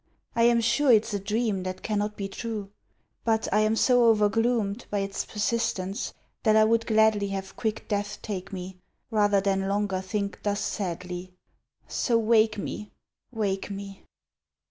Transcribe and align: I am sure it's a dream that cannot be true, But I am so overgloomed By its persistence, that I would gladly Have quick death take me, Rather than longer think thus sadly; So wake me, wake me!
I 0.35 0.45
am 0.45 0.61
sure 0.61 0.91
it's 0.91 1.13
a 1.13 1.19
dream 1.19 1.61
that 1.61 1.83
cannot 1.83 2.17
be 2.17 2.27
true, 2.27 2.71
But 3.23 3.47
I 3.53 3.59
am 3.59 3.75
so 3.75 4.05
overgloomed 4.05 4.87
By 4.89 4.97
its 4.97 5.25
persistence, 5.25 6.15
that 6.41 6.55
I 6.55 6.63
would 6.63 6.87
gladly 6.87 7.27
Have 7.27 7.55
quick 7.55 7.87
death 7.87 8.17
take 8.23 8.51
me, 8.51 8.77
Rather 9.11 9.41
than 9.41 9.67
longer 9.67 10.01
think 10.01 10.41
thus 10.41 10.59
sadly; 10.59 11.33
So 11.87 12.17
wake 12.17 12.57
me, 12.57 12.89
wake 13.31 13.69
me! 13.69 14.03